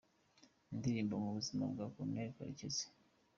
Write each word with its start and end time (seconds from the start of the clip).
Indirimbo 0.73 1.13
mu 1.23 1.29
buzima 1.37 1.63
bwa 1.71 1.85
Corneille 1.93 2.35
Karekezi. 2.37 2.85